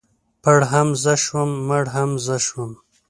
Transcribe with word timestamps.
پړ 0.43 0.59
هم 0.71 0.87
زه 1.03 1.13
شوم 1.23 1.49
مړ 1.67 1.85
هم 1.95 2.09
زه 2.25 2.35
شوم. 2.45 2.71